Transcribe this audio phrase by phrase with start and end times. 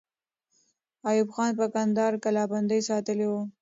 [1.09, 3.41] ایوب خان پر کندهار کلابندۍ ساتلې وه.